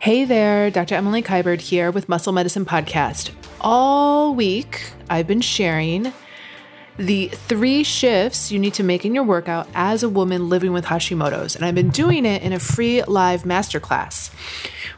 [0.00, 0.94] Hey there, Dr.
[0.94, 3.32] Emily Kiberd here with Muscle Medicine Podcast.
[3.60, 6.12] All week, I've been sharing
[6.98, 10.84] the three shifts you need to make in your workout as a woman living with
[10.84, 11.56] Hashimoto's.
[11.56, 14.30] And I've been doing it in a free live masterclass.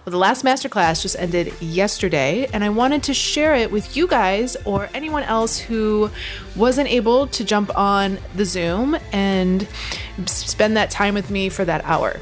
[0.05, 4.07] Well, the last masterclass just ended yesterday, and I wanted to share it with you
[4.07, 6.11] guys or anyone else who
[6.57, 9.67] wasn't able to jump on the Zoom and
[10.27, 12.21] spend that time with me for that hour.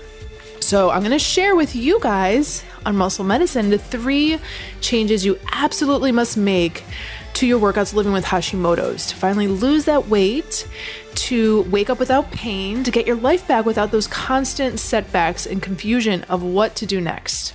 [0.68, 4.38] So, I'm going to share with you guys on muscle medicine the three
[4.82, 6.84] changes you absolutely must make
[7.32, 10.68] to your workouts living with Hashimoto's to finally lose that weight,
[11.14, 15.62] to wake up without pain, to get your life back without those constant setbacks and
[15.62, 17.54] confusion of what to do next.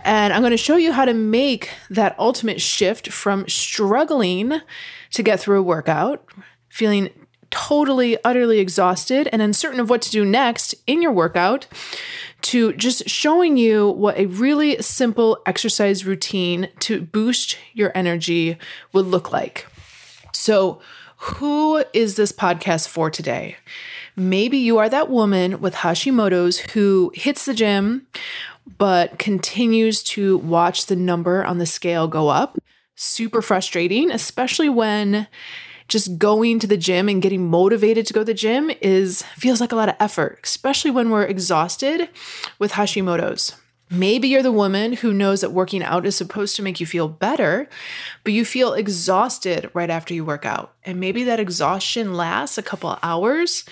[0.00, 4.62] And I'm going to show you how to make that ultimate shift from struggling
[5.10, 6.24] to get through a workout,
[6.70, 7.10] feeling
[7.50, 11.66] totally, utterly exhausted and uncertain of what to do next in your workout,
[12.42, 18.56] to just showing you what a really simple exercise routine to boost your energy
[18.92, 19.66] would look like.
[20.32, 20.80] So,
[21.20, 23.56] who is this podcast for today?
[24.14, 28.06] Maybe you are that woman with Hashimoto's who hits the gym
[28.76, 32.58] but continues to watch the number on the scale go up.
[32.94, 35.26] Super frustrating, especially when
[35.88, 39.60] just going to the gym and getting motivated to go to the gym is feels
[39.60, 42.08] like a lot of effort, especially when we're exhausted
[42.58, 43.56] with Hashimoto's.
[43.90, 47.08] Maybe you're the woman who knows that working out is supposed to make you feel
[47.08, 47.70] better,
[48.22, 50.74] but you feel exhausted right after you work out.
[50.84, 53.64] And maybe that exhaustion lasts a couple hours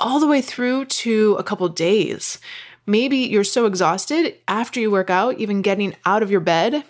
[0.00, 2.38] all the way through to a couple days.
[2.86, 6.82] Maybe you're so exhausted after you work out, even getting out of your bed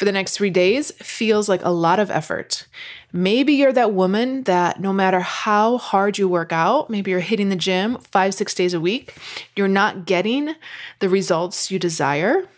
[0.00, 2.66] for the next three days feels like a lot of effort.
[3.12, 7.50] Maybe you're that woman that no matter how hard you work out, maybe you're hitting
[7.50, 9.14] the gym five, six days a week,
[9.54, 10.54] you're not getting
[11.00, 12.48] the results you desire.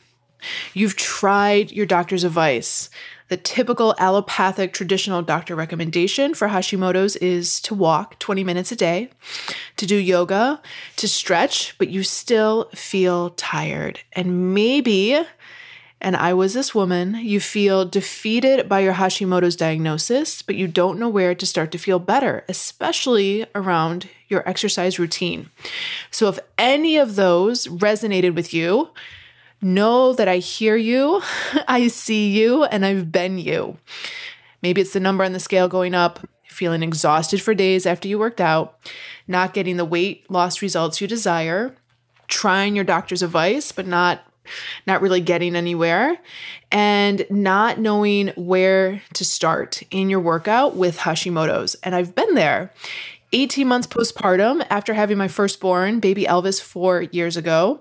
[0.72, 2.88] You've tried your doctor's advice.
[3.26, 9.10] The typical allopathic traditional doctor recommendation for Hashimoto's is to walk 20 minutes a day,
[9.78, 10.62] to do yoga,
[10.94, 13.98] to stretch, but you still feel tired.
[14.12, 15.25] And maybe
[16.02, 20.98] and I was this woman, you feel defeated by your Hashimoto's diagnosis, but you don't
[20.98, 25.48] know where to start to feel better, especially around your exercise routine.
[26.10, 28.90] So, if any of those resonated with you,
[29.62, 31.22] know that I hear you,
[31.68, 33.78] I see you, and I've been you.
[34.60, 38.19] Maybe it's the number on the scale going up, feeling exhausted for days after you
[38.19, 38.76] worked out,
[39.28, 41.76] not getting the weight loss results you desire,
[42.26, 44.31] trying your doctor's advice, but not
[44.86, 46.19] not really getting anywhere,
[46.70, 51.75] and not knowing where to start in your workout with Hashimoto's.
[51.82, 52.72] And I've been there.
[53.32, 57.81] 18 months postpartum after having my firstborn, baby Elvis, four years ago.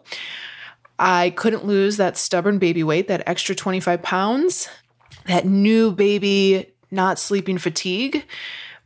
[0.97, 4.69] I couldn't lose that stubborn baby weight, that extra 25 pounds,
[5.25, 8.25] that new baby not sleeping fatigue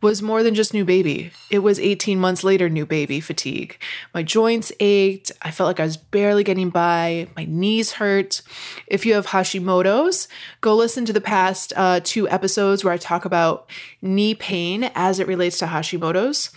[0.01, 1.31] was more than just new baby.
[1.49, 3.77] It was 18 months later, new baby fatigue.
[4.13, 5.31] My joints ached.
[5.41, 7.27] I felt like I was barely getting by.
[7.35, 8.41] My knees hurt.
[8.87, 10.27] If you have Hashimoto's,
[10.61, 13.69] go listen to the past uh, two episodes where I talk about
[14.01, 16.51] knee pain as it relates to Hashimoto's.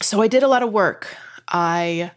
[0.00, 1.16] So I did a lot of work.
[1.48, 2.12] I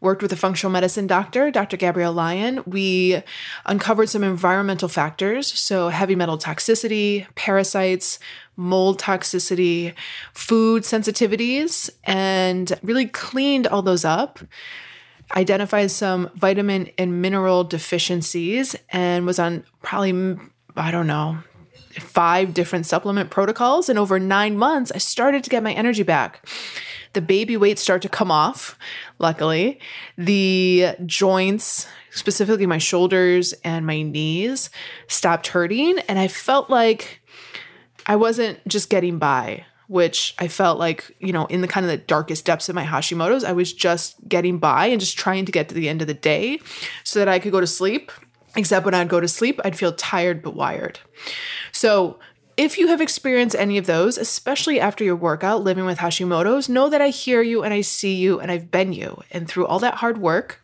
[0.00, 1.76] worked with a functional medicine doctor, Dr.
[1.76, 2.62] Gabrielle Lyon.
[2.66, 3.22] We
[3.66, 8.18] uncovered some environmental factors, so heavy metal toxicity, parasites,
[8.60, 9.94] mold toxicity,
[10.34, 14.38] food sensitivities, and really cleaned all those up.
[15.34, 20.36] Identified some vitamin and mineral deficiencies and was on probably,
[20.76, 21.38] I don't know,
[21.98, 23.88] five different supplement protocols.
[23.88, 26.46] And over nine months, I started to get my energy back.
[27.12, 28.78] The baby weight start to come off,
[29.18, 29.80] luckily.
[30.18, 34.70] The joints, specifically my shoulders and my knees,
[35.08, 35.98] stopped hurting.
[36.00, 37.19] And I felt like
[38.10, 41.90] I wasn't just getting by, which I felt like, you know, in the kind of
[41.92, 45.52] the darkest depths of my Hashimoto's, I was just getting by and just trying to
[45.52, 46.58] get to the end of the day
[47.04, 48.10] so that I could go to sleep.
[48.56, 50.98] Except when I'd go to sleep, I'd feel tired but wired.
[51.70, 52.18] So
[52.56, 56.88] if you have experienced any of those, especially after your workout living with Hashimoto's, know
[56.88, 59.22] that I hear you and I see you and I've been you.
[59.30, 60.60] And through all that hard work,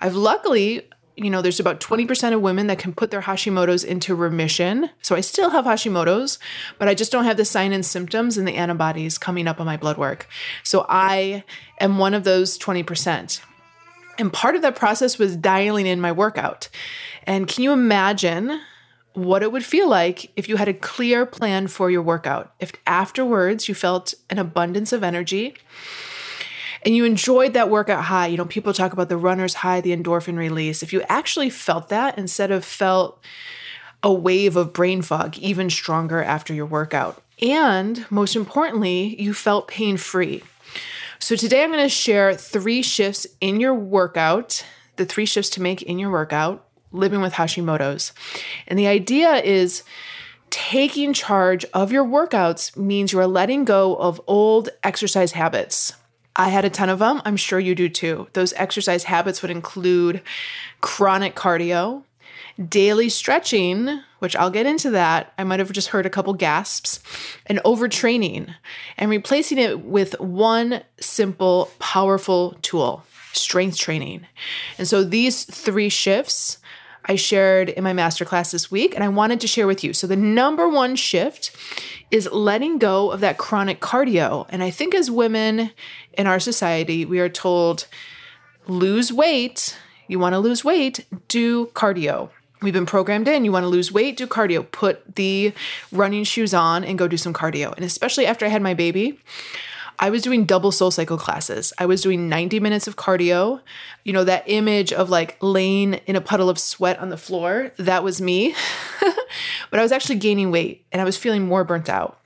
[0.00, 4.14] I've luckily, you know, there's about 20% of women that can put their Hashimoto's into
[4.14, 4.90] remission.
[5.02, 6.38] So I still have Hashimoto's,
[6.78, 9.66] but I just don't have the sign and symptoms and the antibodies coming up on
[9.66, 10.28] my blood work.
[10.62, 11.44] So I
[11.80, 13.40] am one of those 20%.
[14.18, 16.68] And part of that process was dialing in my workout.
[17.24, 18.60] And can you imagine
[19.14, 22.54] what it would feel like if you had a clear plan for your workout.
[22.60, 25.56] If afterwards you felt an abundance of energy
[26.84, 29.94] and you enjoyed that workout high, you know, people talk about the runner's high, the
[29.96, 30.82] endorphin release.
[30.82, 33.22] If you actually felt that instead of felt
[34.02, 37.22] a wave of brain fog even stronger after your workout.
[37.42, 40.42] And most importantly, you felt pain free.
[41.18, 44.64] So today I'm going to share three shifts in your workout,
[44.96, 48.12] the three shifts to make in your workout, living with Hashimoto's.
[48.66, 49.82] And the idea is
[50.50, 55.92] taking charge of your workouts means you are letting go of old exercise habits.
[56.38, 57.20] I had a ton of them.
[57.24, 58.28] I'm sure you do too.
[58.32, 60.22] Those exercise habits would include
[60.80, 62.04] chronic cardio,
[62.68, 65.32] daily stretching, which I'll get into that.
[65.36, 67.00] I might have just heard a couple gasps,
[67.46, 68.54] and overtraining,
[68.96, 74.26] and replacing it with one simple, powerful tool strength training.
[74.78, 76.58] And so these three shifts
[77.08, 79.92] I shared in my masterclass this week, and I wanted to share with you.
[79.92, 81.56] So, the number one shift
[82.10, 84.46] is letting go of that chronic cardio.
[84.50, 85.70] And I think as women
[86.12, 87.86] in our society, we are told
[88.66, 89.76] lose weight.
[90.06, 92.30] You want to lose weight, do cardio.
[92.60, 93.44] We've been programmed in.
[93.44, 94.68] You want to lose weight, do cardio.
[94.70, 95.52] Put the
[95.92, 97.74] running shoes on and go do some cardio.
[97.74, 99.20] And especially after I had my baby,
[99.98, 101.72] I was doing double soul cycle classes.
[101.76, 103.60] I was doing 90 minutes of cardio.
[104.04, 107.72] You know, that image of like laying in a puddle of sweat on the floor,
[107.78, 108.54] that was me.
[109.70, 112.18] but I was actually gaining weight and I was feeling more burnt out.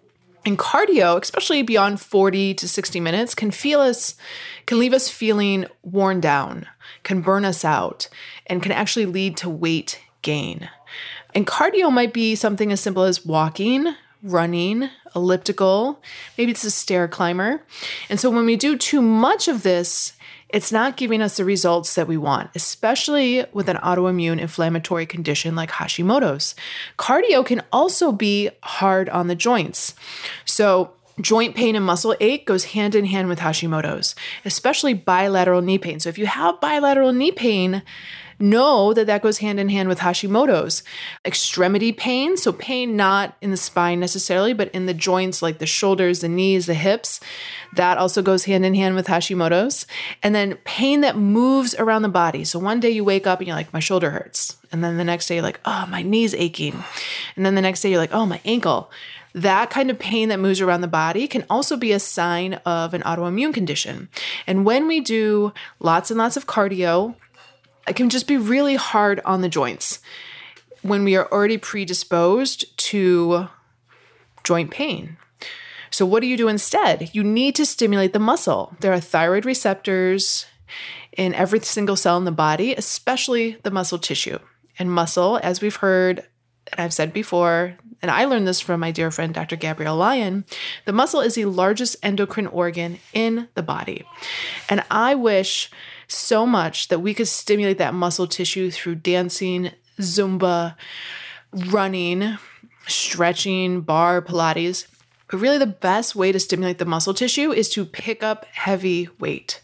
[0.45, 4.17] And cardio, especially beyond 40 to 60 minutes, can feel us,
[4.67, 6.67] can leave us feeling worn down,
[7.05, 8.09] can burn us out,
[8.49, 10.69] and can actually lead to weight gain.
[11.35, 16.01] And cardio might be something as simple as walking, running, elliptical,
[16.39, 17.63] maybe it's a stair climber.
[18.09, 20.15] And so when we do too much of this,
[20.49, 25.57] it's not giving us the results that we want, especially with an autoimmune inflammatory condition
[25.57, 26.55] like Hashimoto's.
[26.99, 29.95] Cardio can also be hard on the joints.
[30.45, 34.15] So, Joint pain and muscle ache goes hand in hand with Hashimoto's,
[34.47, 36.01] especially bilateral knee pain.
[36.01, 37.83] So, if you have bilateral knee pain,
[38.43, 40.83] know that that goes hand in hand with Hashimoto's.
[41.25, 45.67] Extremity pain, so pain not in the spine necessarily, but in the joints like the
[45.67, 47.21] shoulders, the knees, the hips,
[47.75, 49.87] that also goes hand in hand with Hashimoto's.
[50.23, 52.45] And then pain that moves around the body.
[52.45, 54.57] So one day you wake up and you're like, my shoulder hurts.
[54.71, 56.83] And then the next day you're like, oh, my knee's aching.
[57.37, 58.91] And then the next day you're like, oh, my ankle.
[59.35, 62.93] That kind of pain that moves around the body can also be a sign of
[62.93, 64.11] an autoimmune condition.
[64.47, 67.15] And when we do lots and lots of cardio,
[67.87, 70.01] it can just be really hard on the joints
[70.83, 73.49] when we are already predisposed to
[74.45, 75.17] joint pain.
[75.91, 77.15] So, what do you do instead?
[77.15, 78.75] You need to stimulate the muscle.
[78.81, 80.47] There are thyroid receptors
[81.17, 84.39] in every single cell in the body, especially the muscle tissue.
[84.79, 86.27] And muscle, as we've heard
[86.71, 89.57] and I've said before, and I learned this from my dear friend Dr.
[89.57, 90.45] Gabrielle Lyon,
[90.85, 94.05] the muscle is the largest endocrine organ in the body.
[94.69, 95.71] And I wish
[96.13, 100.77] so much that we could stimulate that muscle tissue through dancing, Zumba,
[101.53, 102.39] running,
[102.87, 104.87] stretching, barre, Pilates.
[105.31, 109.09] But really, the best way to stimulate the muscle tissue is to pick up heavy
[109.19, 109.61] weight.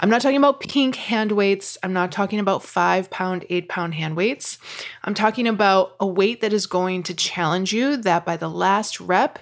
[0.00, 1.76] I'm not talking about pink hand weights.
[1.82, 4.58] I'm not talking about five pound, eight pound hand weights.
[5.02, 9.00] I'm talking about a weight that is going to challenge you, that by the last
[9.00, 9.40] rep,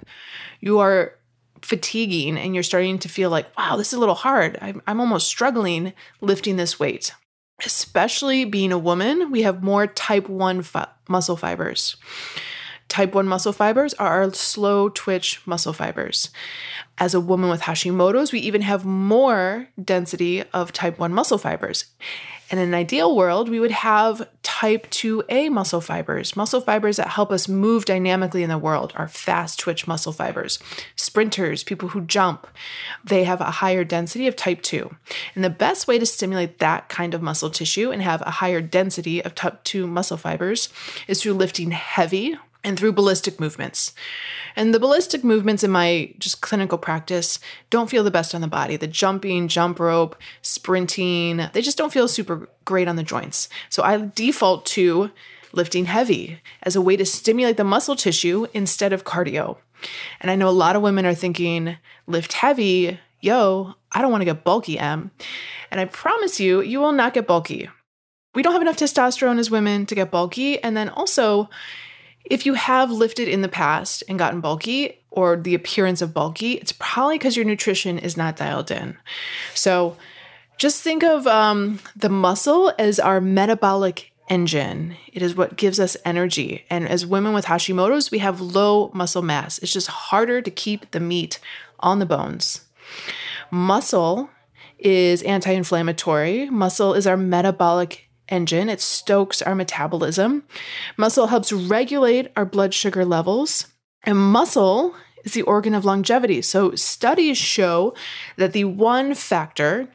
[0.59, 1.16] you are
[1.61, 4.57] fatiguing and you're starting to feel like, wow, this is a little hard.
[4.61, 7.13] I'm, I'm almost struggling lifting this weight.
[7.65, 11.97] Especially being a woman, we have more type 1 fi- muscle fibers.
[12.87, 16.29] Type 1 muscle fibers are our slow twitch muscle fibers.
[16.99, 21.85] As a woman with Hashimoto's, we even have more density of type 1 muscle fibers.
[22.49, 27.29] In an ideal world, we would have type 2A muscle fibers, muscle fibers that help
[27.29, 30.57] us move dynamically in the world, are fast twitch muscle fibers.
[30.95, 32.47] Sprinters, people who jump,
[33.03, 34.95] they have a higher density of type 2.
[35.35, 38.61] And the best way to stimulate that kind of muscle tissue and have a higher
[38.61, 40.69] density of type 2 muscle fibers
[41.07, 42.37] is through lifting heavy
[42.67, 43.93] and through ballistic movements.
[44.57, 48.47] And the ballistic movements in my just clinical practice don't feel the best on the
[48.47, 48.75] body.
[48.75, 53.47] The jumping, jump rope, sprinting, they just don't feel super great on the joints.
[53.69, 55.11] So I default to
[55.53, 59.57] lifting heavy as a way to stimulate the muscle tissue instead of cardio.
[60.19, 64.21] And I know a lot of women are thinking, lift heavy, yo, I don't want
[64.21, 65.11] to get bulky, M.
[65.71, 67.69] And I promise you, you will not get bulky.
[68.35, 70.61] We don't have enough testosterone as women to get bulky.
[70.61, 71.49] And then also,
[72.29, 76.53] if you have lifted in the past and gotten bulky or the appearance of bulky,
[76.53, 78.97] it's probably because your nutrition is not dialed in.
[79.53, 79.97] So
[80.57, 84.95] just think of um, the muscle as our metabolic engine.
[85.13, 86.65] It is what gives us energy.
[86.69, 89.57] And as women with Hashimoto's, we have low muscle mass.
[89.59, 91.39] It's just harder to keep the meat
[91.79, 92.65] on the bones.
[93.51, 94.29] Muscle
[94.77, 100.43] is anti inflammatory, muscle is our metabolic engine, it stokes our metabolism.
[100.97, 103.67] Muscle helps regulate our blood sugar levels,
[104.03, 106.41] and muscle is the organ of longevity.
[106.41, 107.93] So, studies show
[108.37, 109.87] that the one factor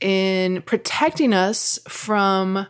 [0.00, 2.66] in protecting us from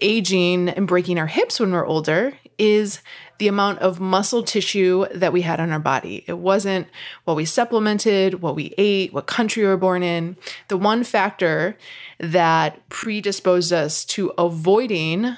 [0.00, 3.00] aging and breaking our hips when we're older is
[3.40, 6.24] the amount of muscle tissue that we had on our body.
[6.26, 6.86] It wasn't
[7.24, 10.36] what we supplemented, what we ate, what country we were born in.
[10.68, 11.78] The one factor
[12.18, 15.36] that predisposed us to avoiding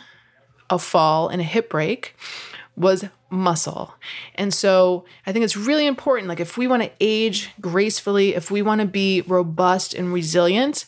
[0.68, 2.16] a fall and a hip break
[2.74, 3.94] was muscle.
[4.34, 6.28] And so I think it's really important.
[6.28, 10.86] Like, if we want to age gracefully, if we want to be robust and resilient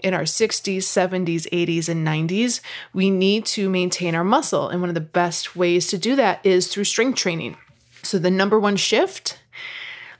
[0.00, 2.60] in our 60s, 70s, 80s, and 90s,
[2.92, 4.68] we need to maintain our muscle.
[4.68, 7.56] And one of the best ways to do that is through strength training.
[8.02, 9.38] So, the number one shift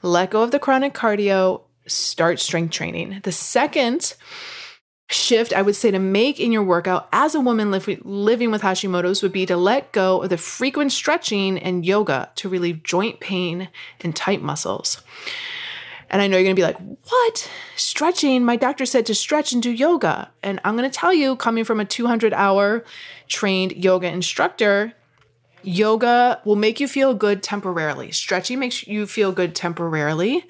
[0.03, 3.21] let go of the chronic cardio, start strength training.
[3.23, 4.15] The second,
[5.11, 9.23] shift I would say to make in your workout as a woman living with Hashimoto's
[9.23, 13.69] would be to let go of the frequent stretching and yoga to relieve joint pain
[14.01, 15.03] and tight muscles.
[16.11, 17.51] And I know you're going to be like, what?
[17.77, 18.45] Stretching?
[18.45, 20.31] My doctor said to stretch and do yoga.
[20.43, 22.85] And I'm going to tell you, coming from a 200 hour
[23.29, 24.95] trained yoga instructor,
[25.63, 28.13] Yoga will make you feel good temporarily.
[28.13, 30.45] Stretching makes you feel good temporarily.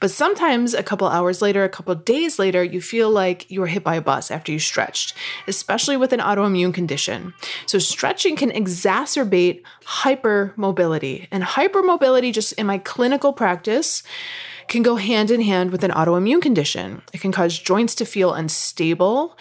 [0.00, 3.66] But sometimes a couple hours later, a couple days later, you feel like you were
[3.66, 5.14] hit by a bus after you stretched,
[5.48, 7.34] especially with an autoimmune condition.
[7.66, 11.28] So, stretching can exacerbate hypermobility.
[11.30, 14.02] And hypermobility, just in my clinical practice,
[14.68, 17.02] can go hand in hand with an autoimmune condition.
[17.12, 19.36] It can cause joints to feel unstable.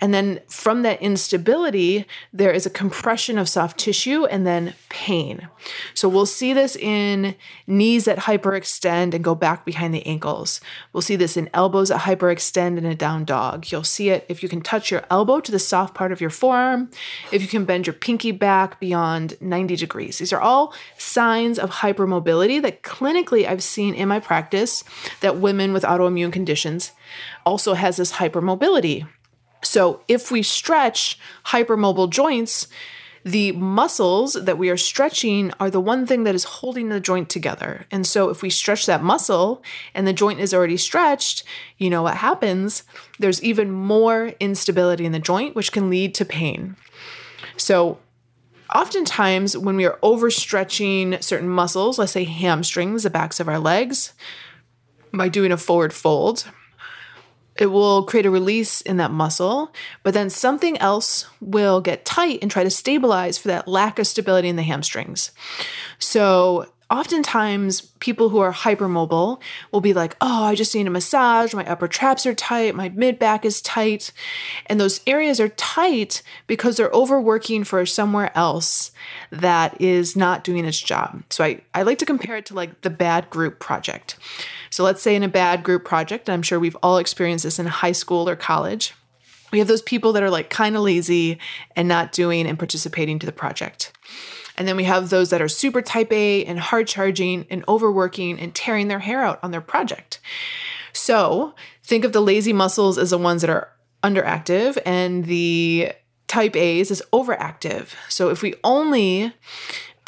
[0.00, 5.48] And then from that instability, there is a compression of soft tissue and then pain.
[5.94, 7.34] So we'll see this in
[7.66, 10.60] knees that hyperextend and go back behind the ankles.
[10.92, 13.70] We'll see this in elbows that hyperextend in a down dog.
[13.70, 16.30] You'll see it if you can touch your elbow to the soft part of your
[16.30, 16.90] forearm,
[17.32, 19.87] if you can bend your pinky back beyond 90 degrees.
[20.18, 24.84] These are all signs of hypermobility that clinically I've seen in my practice
[25.20, 26.92] that women with autoimmune conditions
[27.44, 29.06] also has this hypermobility.
[29.62, 32.68] So if we stretch hypermobile joints,
[33.24, 37.28] the muscles that we are stretching are the one thing that is holding the joint
[37.28, 37.84] together.
[37.90, 39.62] And so if we stretch that muscle
[39.94, 41.44] and the joint is already stretched,
[41.76, 42.84] you know what happens?
[43.18, 46.76] There's even more instability in the joint, which can lead to pain.
[47.56, 47.98] So
[48.74, 54.12] oftentimes when we are overstretching certain muscles, let's say hamstrings, the backs of our legs,
[55.12, 56.44] by doing a forward fold.
[57.56, 62.38] It will create a release in that muscle, but then something else will get tight
[62.40, 65.32] and try to stabilize for that lack of stability in the hamstrings.
[65.98, 69.40] So, oftentimes people who are hypermobile
[69.72, 71.52] will be like, oh, I just need a massage.
[71.52, 72.74] My upper traps are tight.
[72.74, 74.12] My mid back is tight.
[74.66, 78.90] And those areas are tight because they're overworking for somewhere else
[79.30, 81.22] that is not doing its job.
[81.30, 84.16] So I, I like to compare it to like the bad group project.
[84.70, 87.66] So let's say in a bad group project, I'm sure we've all experienced this in
[87.66, 88.94] high school or college.
[89.52, 91.38] We have those people that are like kind of lazy
[91.74, 93.92] and not doing and participating to the project.
[94.58, 98.38] And then we have those that are super type A and hard charging and overworking
[98.38, 100.20] and tearing their hair out on their project.
[100.92, 103.70] So think of the lazy muscles as the ones that are
[104.02, 105.92] underactive and the
[106.26, 107.94] type A's as overactive.
[108.08, 109.32] So if we only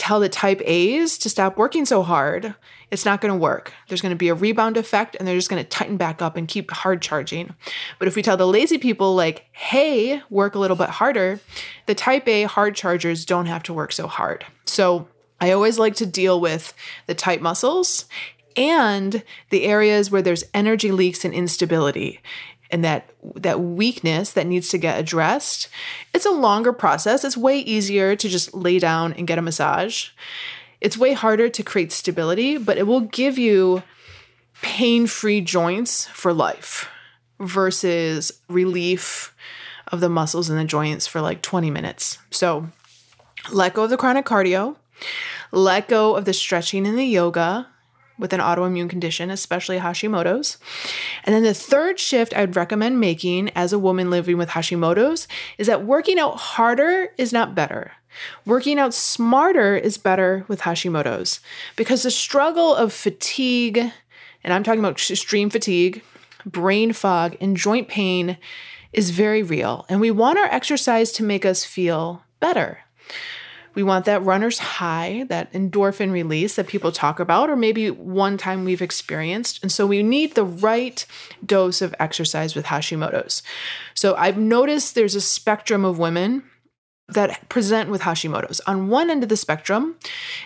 [0.00, 2.54] tell the type A's to stop working so hard,
[2.90, 3.75] it's not going to work.
[3.87, 6.37] There's going to be a rebound effect and they're just going to tighten back up
[6.37, 7.54] and keep hard charging.
[7.99, 11.38] But if we tell the lazy people, like, hey, work a little bit harder,
[11.85, 14.47] the type A hard chargers don't have to work so hard.
[14.64, 15.07] So
[15.38, 16.73] I always like to deal with
[17.07, 18.07] the tight muscles
[18.57, 22.21] and the areas where there's energy leaks and instability
[22.71, 25.69] and that that weakness that needs to get addressed
[26.15, 27.25] it's a longer process.
[27.25, 30.11] It's way easier to just lay down and get a massage.
[30.81, 33.83] It's way harder to create stability but it will give you
[34.62, 36.89] pain-free joints for life
[37.39, 39.35] versus relief
[39.89, 42.19] of the muscles and the joints for like 20 minutes.
[42.31, 42.69] So
[43.50, 44.77] let go of the chronic cardio.
[45.50, 47.67] Let go of the stretching and the yoga
[48.21, 50.59] with an autoimmune condition, especially Hashimoto's.
[51.25, 55.27] And then the third shift I'd recommend making as a woman living with Hashimoto's
[55.59, 57.93] is that working out harder is not better.
[58.45, 61.41] Working out smarter is better with Hashimoto's
[61.77, 63.79] because the struggle of fatigue,
[64.43, 66.03] and I'm talking about extreme fatigue,
[66.45, 68.37] brain fog, and joint pain
[68.93, 69.87] is very real.
[69.89, 72.81] And we want our exercise to make us feel better.
[73.75, 78.37] We want that runner's high, that endorphin release that people talk about, or maybe one
[78.37, 79.62] time we've experienced.
[79.62, 81.05] And so we need the right
[81.45, 83.43] dose of exercise with Hashimoto's.
[83.95, 86.45] So I've noticed there's a spectrum of women
[87.09, 88.61] that present with Hashimoto's.
[88.61, 89.97] On one end of the spectrum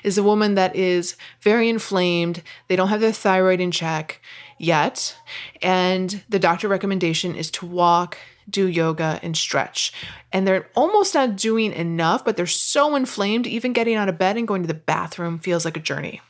[0.02, 4.21] is a woman that is very inflamed, they don't have their thyroid in check
[4.59, 5.16] yet,
[5.61, 8.16] and the doctor recommendation is to walk,
[8.48, 9.92] do yoga, and stretch.
[10.32, 14.36] And they're almost not doing enough, but they're so inflamed, even getting out of bed
[14.36, 16.20] and going to the bathroom feels like a journey.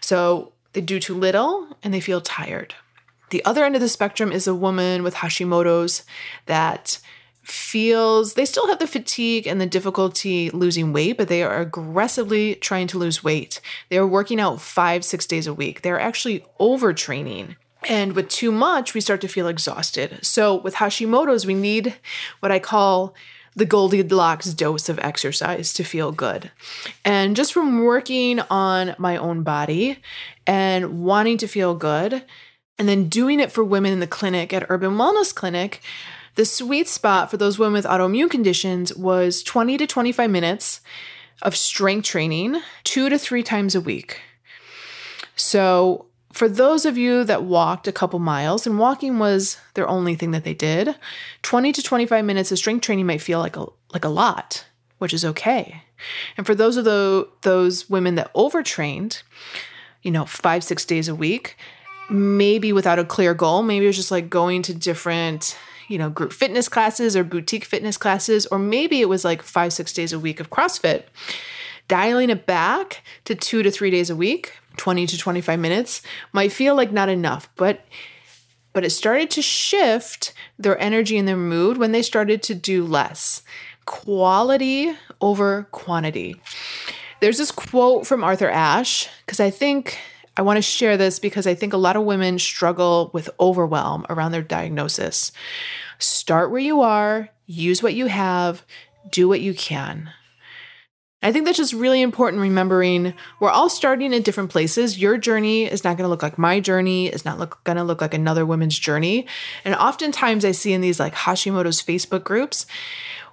[0.00, 2.74] So they do too little and they feel tired.
[3.30, 6.04] The other end of the spectrum is a woman with Hashimoto's
[6.46, 6.98] that
[7.42, 12.54] feels they still have the fatigue and the difficulty losing weight, but they are aggressively
[12.56, 13.60] trying to lose weight.
[13.88, 15.82] They are working out five, six days a week.
[15.82, 17.56] They're actually overtraining.
[17.88, 20.24] And with too much, we start to feel exhausted.
[20.24, 21.94] So with Hashimoto's, we need
[22.40, 23.14] what I call
[23.56, 26.50] the Goldilocks dose of exercise to feel good.
[27.04, 29.98] And just from working on my own body
[30.46, 32.24] and wanting to feel good,
[32.78, 35.82] and then doing it for women in the clinic at Urban Wellness Clinic,
[36.36, 40.80] the sweet spot for those women with autoimmune conditions was 20 to 25 minutes
[41.42, 44.22] of strength training, two to three times a week.
[45.36, 50.14] So, for those of you that walked a couple miles, and walking was their only
[50.14, 50.96] thing that they did,
[51.42, 54.64] 20 to 25 minutes of strength training might feel like a like a lot,
[54.98, 55.82] which is okay.
[56.36, 59.22] And for those of the, those women that overtrained,
[60.02, 61.56] you know, five, six days a week,
[62.08, 65.58] maybe without a clear goal, maybe it was just like going to different
[65.90, 69.72] you know, group fitness classes or boutique fitness classes, or maybe it was like five,
[69.72, 71.02] six days a week of CrossFit.
[71.88, 76.52] Dialing it back to two to three days a week, 20 to 25 minutes, might
[76.52, 77.84] feel like not enough, but
[78.72, 82.84] but it started to shift their energy and their mood when they started to do
[82.84, 83.42] less.
[83.84, 86.40] Quality over quantity.
[87.20, 89.98] There's this quote from Arthur Ashe, because I think
[90.36, 94.06] I want to share this because I think a lot of women struggle with overwhelm
[94.08, 95.32] around their diagnosis.
[95.98, 98.64] Start where you are, use what you have,
[99.10, 100.10] do what you can.
[101.22, 104.98] I think that's just really important remembering we're all starting at different places.
[104.98, 107.84] Your journey is not going to look like my journey, it's not look, going to
[107.84, 109.26] look like another woman's journey.
[109.64, 112.64] And oftentimes I see in these like Hashimoto's Facebook groups,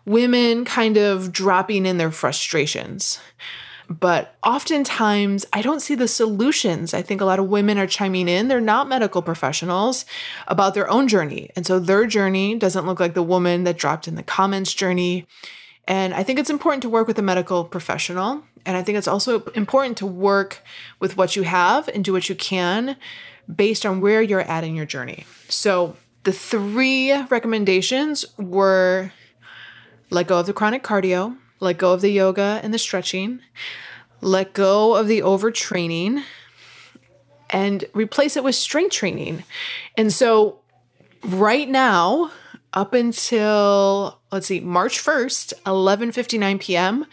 [0.06, 3.19] women kind of dropping in their frustrations.
[3.89, 6.93] But oftentimes, I don't see the solutions.
[6.93, 8.50] I think a lot of women are chiming in.
[8.50, 10.06] They're not medical professionals
[10.47, 11.52] about their own journey.
[11.56, 15.26] And so their journey doesn't look like the woman that dropped in the comments journey.
[15.88, 18.43] And I think it's important to work with a medical professional.
[18.65, 20.62] And I think it's also important to work
[21.00, 22.97] with what you have and do what you can
[23.54, 25.26] based on where you're at in your journey.
[25.47, 29.13] So the three recommendations were
[30.10, 33.39] let go of the chronic cardio, let go of the yoga and the stretching,
[34.19, 36.23] let go of the overtraining,
[37.50, 39.43] and replace it with strength training.
[39.95, 40.60] And so,
[41.23, 42.32] right now,
[42.78, 47.08] up until let's see, March 1st, 11:59 p.m.,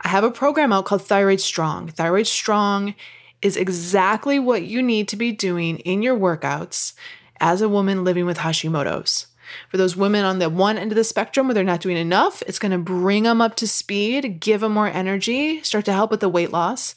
[0.00, 1.90] I have a program out called Thyroid Strong.
[1.90, 2.96] Thyroid Strong
[3.40, 6.94] is exactly what you need to be doing in your workouts
[7.38, 9.28] as a woman living with Hashimoto's.
[9.68, 12.42] For those women on the one end of the spectrum where they're not doing enough,
[12.46, 16.10] it's going to bring them up to speed, give them more energy, start to help
[16.10, 16.94] with the weight loss.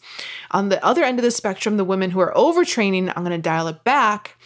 [0.52, 3.42] On the other end of the spectrum, the women who are overtraining, I'm going to
[3.42, 4.38] dial it back,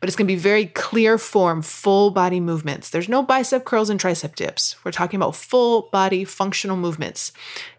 [0.00, 2.90] but it's going to be very clear form, full body movements.
[2.90, 4.76] There's no bicep curls and tricep dips.
[4.84, 7.32] We're talking about full body functional movements,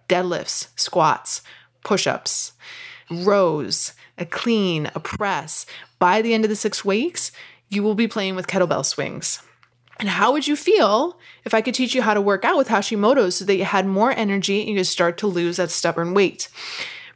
[0.07, 1.41] deadlifts, squats,
[1.83, 2.53] push ups,
[3.09, 5.65] rows, a clean, a press.
[5.99, 7.31] By the end of the six weeks,
[7.69, 9.41] you will be playing with kettlebell swings.
[9.99, 12.67] And how would you feel if I could teach you how to work out with
[12.67, 16.13] Hashimoto's so that you had more energy and you could start to lose that stubborn
[16.13, 16.49] weight?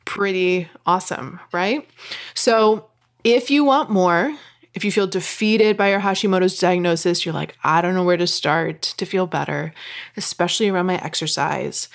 [0.05, 1.89] Pretty awesome, right?
[2.33, 2.87] So,
[3.23, 4.37] if you want more,
[4.73, 8.27] if you feel defeated by your Hashimoto's diagnosis, you're like, I don't know where to
[8.27, 9.73] start to feel better,
[10.15, 11.89] especially around my exercise.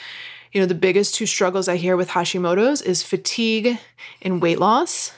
[0.51, 3.79] You know, the biggest two struggles I hear with Hashimoto's is fatigue
[4.21, 5.12] and weight loss.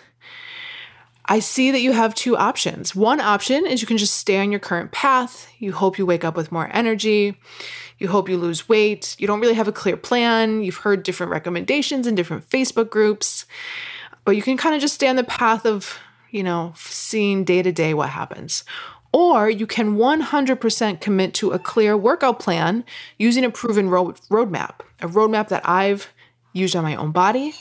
[1.26, 2.94] I see that you have two options.
[2.94, 5.50] One option is you can just stay on your current path.
[5.58, 7.38] You hope you wake up with more energy.
[7.98, 9.16] You hope you lose weight.
[9.18, 10.62] You don't really have a clear plan.
[10.62, 13.46] You've heard different recommendations in different Facebook groups,
[14.24, 15.98] but you can kind of just stay on the path of,
[16.30, 18.64] you know, seeing day to day what happens.
[19.12, 22.84] Or you can 100% commit to a clear workout plan
[23.16, 26.08] using a proven road, roadmap, a roadmap that I've
[26.52, 27.54] used on my own body,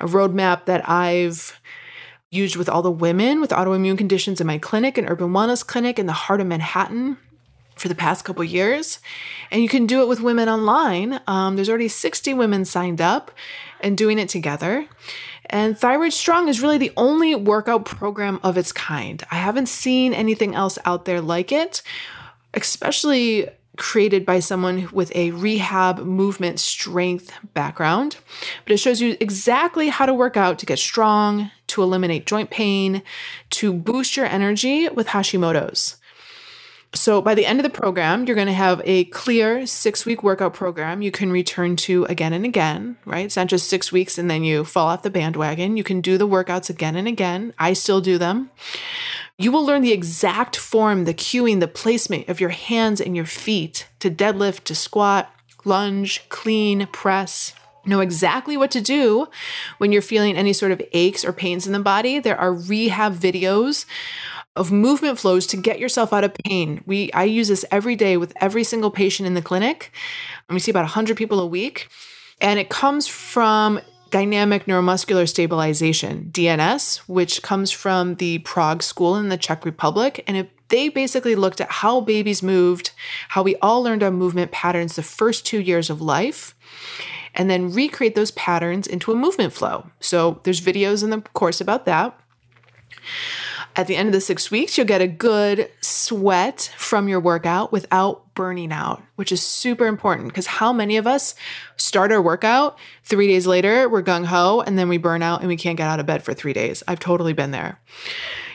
[0.00, 1.58] a roadmap that I've
[2.32, 5.98] used with all the women with autoimmune conditions in my clinic, and urban wellness clinic
[5.98, 7.18] in the heart of Manhattan
[7.76, 8.98] for the past couple years.
[9.50, 11.20] And you can do it with women online.
[11.26, 13.30] Um, there's already 60 women signed up
[13.80, 14.88] and doing it together.
[15.46, 19.22] And Thyroid Strong is really the only workout program of its kind.
[19.30, 21.82] I haven't seen anything else out there like it,
[22.54, 28.16] especially created by someone with a rehab movement strength background.
[28.64, 32.50] But it shows you exactly how to work out to get strong, to eliminate joint
[32.50, 33.02] pain,
[33.50, 35.96] to boost your energy with Hashimoto's.
[36.94, 40.22] So by the end of the program, you're going to have a clear six week
[40.22, 43.24] workout program you can return to again and again, right?
[43.24, 45.78] It's not just six weeks and then you fall off the bandwagon.
[45.78, 47.54] You can do the workouts again and again.
[47.58, 48.50] I still do them.
[49.38, 53.24] You will learn the exact form, the cueing, the placement of your hands and your
[53.24, 55.32] feet to deadlift, to squat,
[55.64, 57.54] lunge, clean, press.
[57.84, 59.28] Know exactly what to do
[59.78, 62.20] when you're feeling any sort of aches or pains in the body.
[62.20, 63.86] There are rehab videos
[64.54, 66.82] of movement flows to get yourself out of pain.
[66.86, 69.90] We I use this every day with every single patient in the clinic.
[70.48, 71.88] We see about 100 people a week.
[72.40, 73.80] And it comes from
[74.12, 80.22] dynamic neuromuscular stabilization, DNS, which comes from the Prague School in the Czech Republic.
[80.28, 82.92] And it, they basically looked at how babies moved,
[83.30, 86.54] how we all learned our movement patterns the first two years of life,
[87.34, 89.90] and then recreate those patterns into a movement flow.
[89.98, 92.16] So there's videos in the course about that.
[93.74, 97.72] At the end of the six weeks, you'll get a good sweat from your workout
[97.72, 101.34] without burning out, which is super important because how many of us
[101.76, 105.48] start our workout three days later, we're gung ho, and then we burn out and
[105.48, 106.82] we can't get out of bed for three days?
[106.86, 107.80] I've totally been there.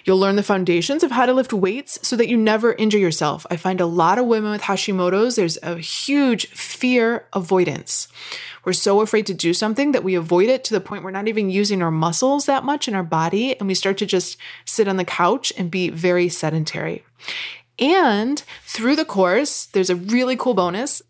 [0.07, 3.45] You'll learn the foundations of how to lift weights so that you never injure yourself.
[3.51, 8.07] I find a lot of women with Hashimoto's, there's a huge fear avoidance.
[8.63, 11.27] We're so afraid to do something that we avoid it to the point we're not
[11.27, 13.59] even using our muscles that much in our body.
[13.59, 17.03] And we start to just sit on the couch and be very sedentary.
[17.77, 21.01] And through the course, there's a really cool bonus.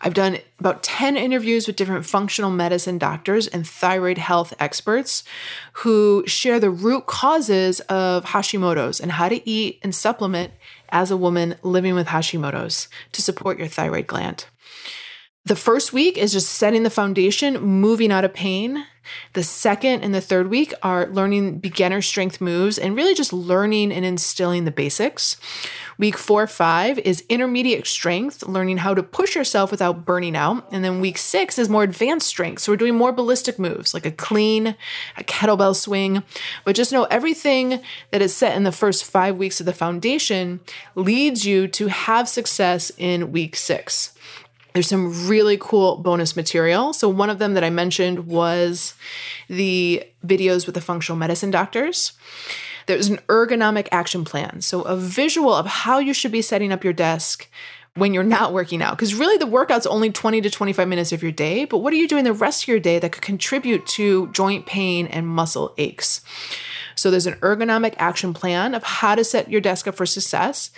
[0.00, 5.24] I've done about 10 interviews with different functional medicine doctors and thyroid health experts
[5.74, 10.52] who share the root causes of Hashimoto's and how to eat and supplement
[10.90, 14.46] as a woman living with Hashimoto's to support your thyroid gland.
[15.48, 18.84] The first week is just setting the foundation, moving out of pain.
[19.32, 23.90] The second and the third week are learning beginner strength moves and really just learning
[23.90, 25.38] and instilling the basics.
[25.96, 30.68] Week four, five is intermediate strength, learning how to push yourself without burning out.
[30.70, 32.60] And then week six is more advanced strength.
[32.60, 34.76] So we're doing more ballistic moves like a clean,
[35.16, 36.24] a kettlebell swing.
[36.66, 37.80] But just know everything
[38.10, 40.60] that is set in the first five weeks of the foundation
[40.94, 44.12] leads you to have success in week six.
[44.74, 46.92] There's some really cool bonus material.
[46.92, 48.94] So, one of them that I mentioned was
[49.48, 52.12] the videos with the functional medicine doctors.
[52.86, 54.60] There's an ergonomic action plan.
[54.60, 57.48] So, a visual of how you should be setting up your desk
[57.94, 58.96] when you're not working out.
[58.96, 61.64] Because really, the workout's only 20 to 25 minutes of your day.
[61.64, 64.66] But what are you doing the rest of your day that could contribute to joint
[64.66, 66.20] pain and muscle aches?
[66.94, 70.70] So, there's an ergonomic action plan of how to set your desk up for success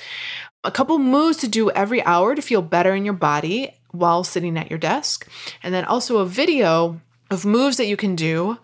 [0.62, 4.56] a couple moves to do every hour to feel better in your body while sitting
[4.56, 5.28] at your desk.
[5.62, 7.00] And then also a video
[7.30, 8.58] of moves that you can do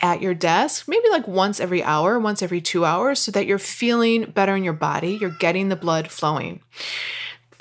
[0.00, 3.58] at your desk, maybe like once every hour, once every two hours, so that you're
[3.58, 6.60] feeling better in your body, you're getting the blood flowing.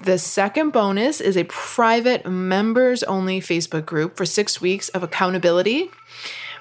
[0.03, 5.91] The second bonus is a private members only Facebook group for six weeks of accountability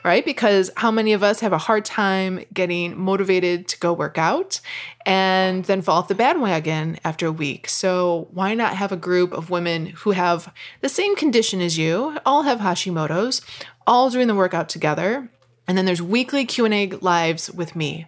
[0.09, 0.25] right?
[0.25, 4.59] Because how many of us have a hard time getting motivated to go work out
[5.05, 7.69] and then fall off the bandwagon after a week?
[7.69, 12.17] So why not have a group of women who have the same condition as you,
[12.25, 13.43] all have Hashimoto's,
[13.87, 15.29] all doing the workout together?
[15.67, 18.07] And then there's weekly Q&A lives with me.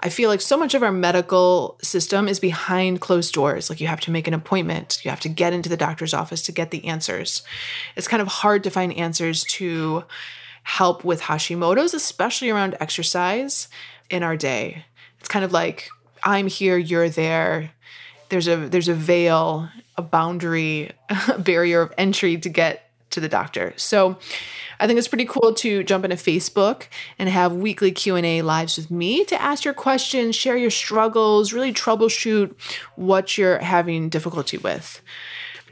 [0.00, 3.68] I feel like so much of our medical system is behind closed doors.
[3.68, 6.40] Like you have to make an appointment, you have to get into the doctor's office
[6.44, 7.42] to get the answers.
[7.94, 10.04] It's kind of hard to find answers to
[10.66, 13.68] help with Hashimoto's, especially around exercise
[14.10, 14.84] in our day.
[15.20, 15.88] It's kind of like
[16.24, 17.70] I'm here, you're there.
[18.30, 20.90] There's a there's a veil, a boundary,
[21.28, 23.74] a barrier of entry to get to the doctor.
[23.76, 24.18] So
[24.80, 28.90] I think it's pretty cool to jump into Facebook and have weekly Q&A lives with
[28.90, 32.52] me to ask your questions, share your struggles, really troubleshoot
[32.96, 35.00] what you're having difficulty with.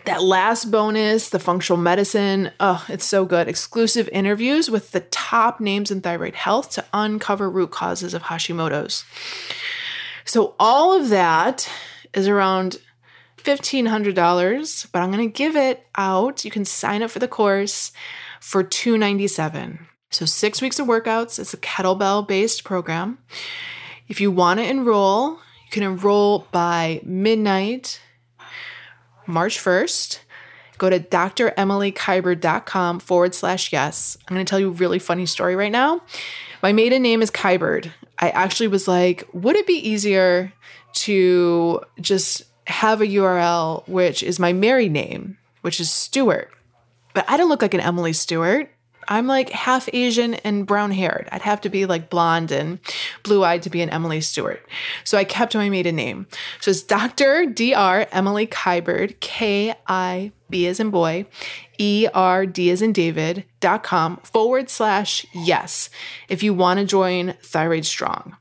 [0.04, 3.48] That last bonus, the functional medicine, oh, it's so good.
[3.48, 9.04] Exclusive interviews with the top names in thyroid health to uncover root causes of Hashimoto's.
[10.26, 11.70] So, all of that
[12.12, 12.78] is around
[13.38, 16.44] $1,500, but I'm going to give it out.
[16.44, 17.92] You can sign up for the course
[18.40, 19.86] for 297.
[20.10, 21.38] So, six weeks of workouts.
[21.38, 23.18] It's a kettlebell based program.
[24.08, 28.00] If you want to enroll, you can enroll by midnight
[29.26, 30.20] March 1st.
[30.78, 34.18] Go to dremilykiberd.com forward slash yes.
[34.26, 36.02] I'm going to tell you a really funny story right now.
[36.62, 37.92] My maiden name is Kiberd.
[38.18, 40.52] I actually was like, would it be easier
[40.94, 46.50] to just have a URL which is my married name, which is Stewart?
[47.12, 48.70] But I don't look like an Emily Stewart.
[49.08, 51.28] I'm like half Asian and brown haired.
[51.32, 52.78] I'd have to be like blonde and
[53.22, 54.64] blue eyed to be an Emily Stewart.
[55.04, 56.26] So I kept my maiden name.
[56.60, 57.46] So it's Dr.
[57.46, 58.08] Dr.
[58.12, 61.26] Emily Kiberd, K I B as in boy,
[61.78, 65.90] E R D as in David, dot com forward slash yes
[66.28, 68.36] if you want to join Thyroid Strong.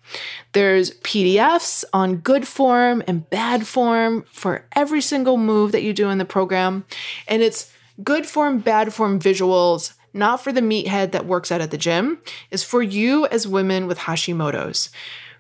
[0.52, 6.10] There's PDFs on good form and bad form for every single move that you do
[6.10, 6.86] in the program.
[7.28, 7.71] And it's
[8.04, 12.19] good form, bad form visuals not for the meathead that works out at the gym,
[12.52, 14.89] is for you as women with Hashimoto's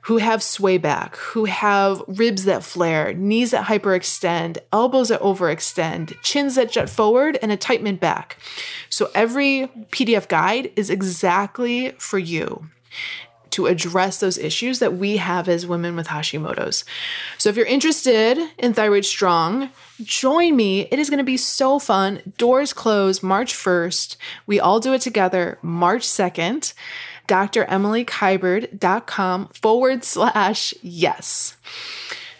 [0.03, 6.13] who have sway back, who have ribs that flare, knees that hyperextend, elbows that overextend,
[6.21, 8.37] chins that jut forward, and a tight mid back.
[8.89, 12.67] So every PDF guide is exactly for you
[13.53, 16.83] to address those issues that we have as women with Hashimoto's.
[17.37, 19.69] So if you're interested in Thyroid Strong,
[20.01, 20.81] join me.
[20.91, 22.33] It is going to be so fun.
[22.37, 24.17] Doors close March 1st.
[24.47, 26.73] We all do it together March 2nd.
[27.27, 31.55] DrEmilyKiberd.com forward slash yes.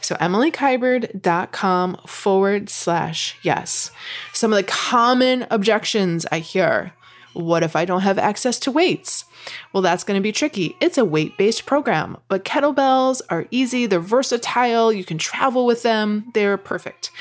[0.01, 3.91] So emilykiberd.com forward slash yes.
[4.33, 6.91] Some of the common objections I hear.
[7.33, 9.25] What if I don't have access to weights?
[9.71, 10.75] Well, that's going to be tricky.
[10.79, 15.83] It's a weight based program, but kettlebells are easy, they're versatile, you can travel with
[15.83, 17.11] them, they're perfect.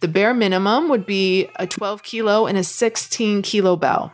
[0.00, 4.12] The bare minimum would be a 12 kilo and a 16 kilo bell.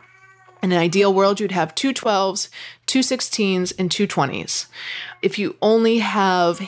[0.61, 2.49] In an ideal world, you'd have two 12s,
[2.85, 4.65] two 16s, and two 20s.
[5.21, 6.59] If you only have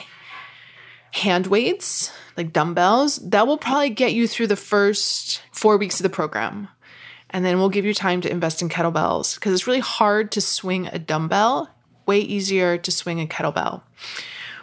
[1.12, 6.04] hand weights, like dumbbells, that will probably get you through the first four weeks of
[6.04, 6.68] the program
[7.32, 10.40] and then we'll give you time to invest in kettlebells because it's really hard to
[10.40, 11.70] swing a dumbbell,
[12.06, 13.82] way easier to swing a kettlebell.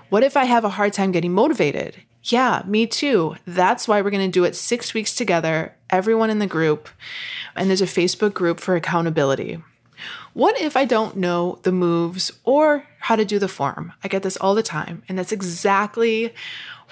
[0.10, 1.98] What if I have a hard time getting motivated?
[2.24, 3.36] Yeah, me too.
[3.46, 6.90] That's why we're going to do it six weeks together, everyone in the group.
[7.56, 9.62] And there's a Facebook group for accountability.
[10.34, 13.94] What if I don't know the moves or how to do the form?
[14.04, 15.04] I get this all the time.
[15.10, 16.34] And that's exactly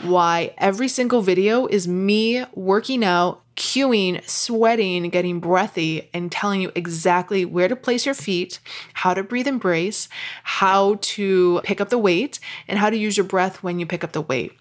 [0.02, 6.72] why every single video is me working out, cueing, sweating, getting breathy, and telling you
[6.76, 8.60] exactly where to place your feet,
[8.94, 10.08] how to breathe and brace,
[10.44, 14.04] how to pick up the weight, and how to use your breath when you pick
[14.04, 14.54] up the weight.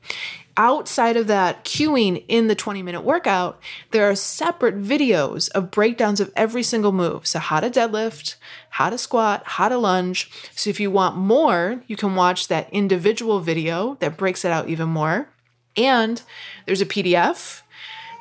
[0.59, 6.19] Outside of that cueing in the 20 minute workout, there are separate videos of breakdowns
[6.19, 7.27] of every single move.
[7.27, 8.37] So, how to deadlift,
[8.71, 10.31] how to squat, how to lunge.
[10.55, 14.69] So, if you want more, you can watch that individual video that breaks it out
[14.69, 15.29] even more.
[15.77, 16.23] And
[16.65, 17.61] there's a PDF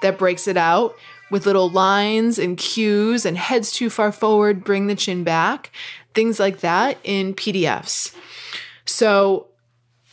[0.02, 0.96] that breaks it out
[1.32, 5.72] with little lines and cues and heads too far forward, bring the chin back,
[6.14, 8.16] things like that in PDFs.
[8.86, 9.48] So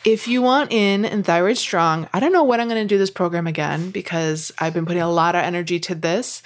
[0.04, 2.98] if you want in and Thyroid Strong, I don't know when I'm going to do
[2.98, 6.42] this program again because I've been putting a lot of energy to this.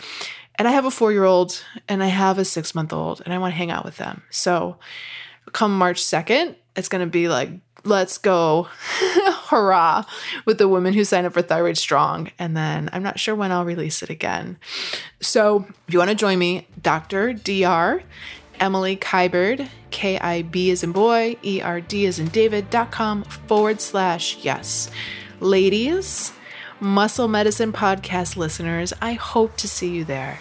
[0.58, 3.32] And I have a four year old and I have a six month old and
[3.32, 4.22] I want to hang out with them.
[4.30, 4.76] So
[5.52, 7.50] come March 2nd, it's going to be like
[7.84, 8.64] let's go
[9.48, 10.04] hurrah
[10.44, 12.30] with the women who sign up for Thyroid Strong.
[12.38, 14.58] And then I'm not sure when I'll release it again.
[15.20, 17.32] So if you want to join me, Dr.
[17.32, 18.02] Dr.
[18.60, 23.80] Emily Kiberd, K I B as in boy, E R D as in David.com forward
[23.80, 24.90] slash yes.
[25.40, 26.32] Ladies,
[26.80, 30.38] Muscle Medicine Podcast listeners, I hope to see you there.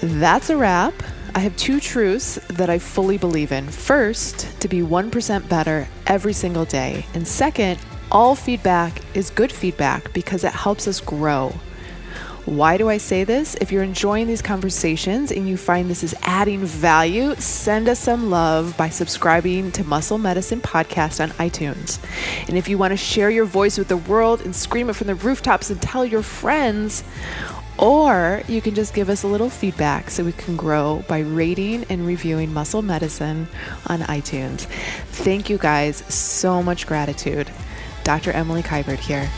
[0.00, 0.94] That's a wrap.
[1.34, 3.68] I have two truths that I fully believe in.
[3.68, 7.04] First, to be 1% better every single day.
[7.14, 7.78] And second,
[8.10, 11.52] all feedback is good feedback because it helps us grow.
[12.48, 13.56] Why do I say this?
[13.56, 18.30] If you're enjoying these conversations and you find this is adding value, send us some
[18.30, 22.02] love by subscribing to Muscle Medicine Podcast on iTunes.
[22.48, 25.08] And if you want to share your voice with the world and scream it from
[25.08, 27.04] the rooftops and tell your friends,
[27.76, 31.84] or you can just give us a little feedback so we can grow by rating
[31.90, 33.46] and reviewing Muscle Medicine
[33.88, 34.62] on iTunes.
[35.10, 35.98] Thank you guys.
[36.12, 37.50] So much gratitude.
[38.04, 38.32] Dr.
[38.32, 39.28] Emily Kiberd here.